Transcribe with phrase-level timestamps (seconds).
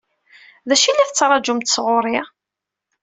[0.67, 2.17] D acu i la tettṛaǧumt sɣur-i?